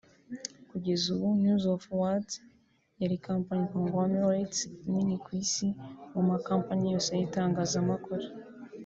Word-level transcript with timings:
Kugeza 0.69 1.05
ubu 1.15 1.27
News 1.41 1.63
of 1.73 1.81
the 1.85 1.93
World 1.99 2.29
yari 3.01 3.15
kompanyi 3.27 3.65
(Conglomerate) 3.73 4.59
nini 4.89 5.15
ku 5.23 5.29
isi 5.41 5.67
mu 6.13 6.21
makompanyi 6.29 6.85
yose 6.93 7.09
y’itangazamakuru 7.19 8.25